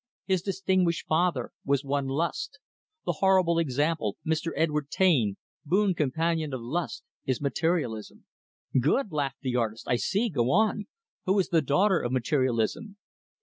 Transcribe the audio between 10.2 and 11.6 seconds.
go on. Who is